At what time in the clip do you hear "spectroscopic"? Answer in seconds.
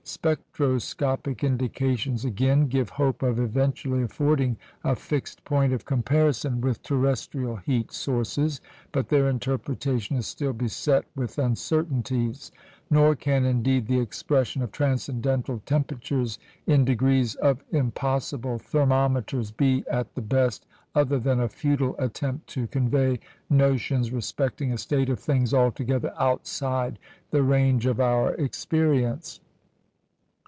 0.03-1.41